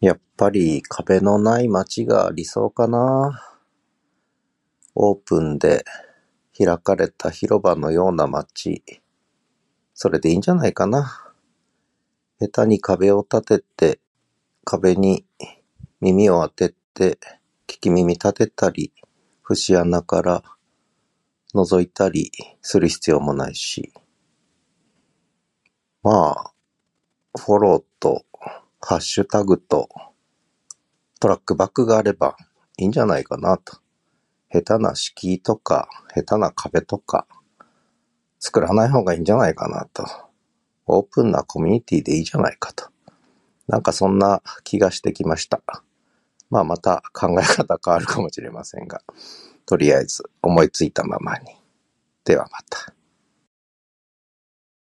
[0.00, 3.56] やっぱり壁のない街が理想かな。
[4.94, 5.84] オープンで
[6.56, 8.84] 開かれた広場のような街。
[9.94, 11.32] それでいいんじゃないかな。
[12.38, 14.00] 下手に壁を立てて、
[14.64, 15.26] 壁に
[16.00, 17.18] 耳を当てて、
[17.66, 18.92] 聞き耳立てたり、
[19.42, 20.44] 節穴から
[21.56, 22.30] 覗いたり
[22.62, 23.92] する必要もないし。
[26.04, 26.52] まあ、
[27.36, 28.24] フォローと
[28.90, 29.90] ハッシュタグと
[31.20, 32.38] トラックバックがあれば
[32.78, 33.76] いいんじゃないかなと。
[34.50, 37.26] 下手な敷居とか、下手な壁とか、
[38.40, 40.06] 作らない方がいいんじゃないかなと。
[40.86, 42.86] オープンなコミュニティでいいじゃないかと。
[43.66, 45.60] なんかそんな気がしてきました。
[46.48, 49.02] まあまた考え方変わるかもしれませんが、
[49.66, 51.54] とりあえず思いついたままに。
[52.24, 52.97] ではまた。